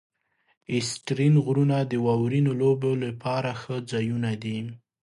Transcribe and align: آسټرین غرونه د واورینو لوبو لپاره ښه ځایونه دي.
آسټرین 0.77 1.35
غرونه 1.45 1.77
د 1.91 1.93
واورینو 2.05 2.51
لوبو 2.61 2.91
لپاره 3.05 3.51
ښه 3.61 3.75
ځایونه 3.91 4.31
دي. 4.43 4.59